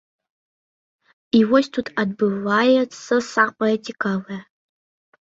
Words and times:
І 1.39 1.41
вось 1.51 1.69
тут 1.77 1.91
адбывацца 2.03 3.15
самае 3.35 3.75
цікавае. 3.87 4.39